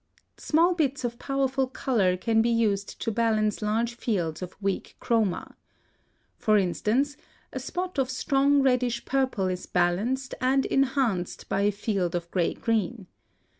+ 0.35 0.35
(165) 0.43 0.49
Small 0.49 0.73
bits 0.73 1.03
of 1.03 1.19
powerful 1.19 1.67
color 1.67 2.17
can 2.17 2.41
be 2.41 2.49
used 2.49 2.99
to 2.99 3.11
balance 3.11 3.61
large 3.61 3.93
fields 3.93 4.41
of 4.41 4.59
weak 4.59 4.95
chroma. 4.99 5.53
For 6.39 6.57
instance, 6.57 7.17
a 7.53 7.59
spot 7.59 7.99
of 7.99 8.09
strong 8.09 8.63
reddish 8.63 9.05
purple 9.05 9.45
is 9.47 9.67
balanced 9.67 10.33
and 10.41 10.65
enhanced 10.65 11.47
by 11.49 11.61
a 11.61 11.71
field 11.71 12.15
of 12.15 12.31
gray 12.31 12.55
green. 12.55 13.05